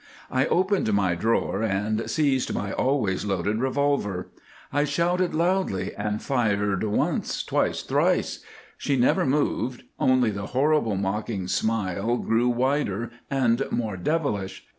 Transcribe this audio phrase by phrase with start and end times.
[0.31, 4.29] I opened my drawer and seized my always loaded revolver.
[4.73, 8.39] I shouted loudly, and fired once, twice, thrice.
[8.79, 14.65] She never moved; only the horrible mocking smile grew wider and more devilish.